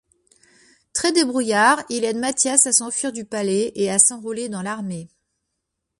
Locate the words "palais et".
3.23-3.91